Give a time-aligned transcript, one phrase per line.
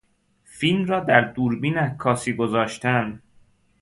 [0.43, 3.21] فیلم را در دوربین عکاسی گذاشتن